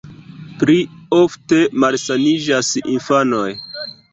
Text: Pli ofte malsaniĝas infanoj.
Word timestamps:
Pli 0.61 0.77
ofte 1.17 1.61
malsaniĝas 1.85 2.73
infanoj. 2.97 3.49